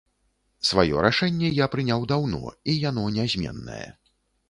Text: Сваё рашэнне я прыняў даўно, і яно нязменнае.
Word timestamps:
Сваё 0.69 1.03
рашэнне 1.07 1.53
я 1.59 1.69
прыняў 1.75 2.09
даўно, 2.15 2.43
і 2.69 2.79
яно 2.89 3.07
нязменнае. 3.19 3.83